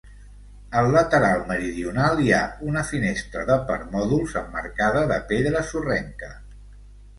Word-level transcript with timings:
Al 0.79 0.87
lateral 0.93 1.43
meridional 1.51 2.23
hi 2.23 2.31
ha 2.37 2.39
una 2.71 2.83
finestra 2.93 3.45
de 3.51 3.59
permòdols 3.69 4.35
emmarcada 4.43 5.07
de 5.15 5.21
pedra 5.35 5.65
sorrenca. 5.71 6.35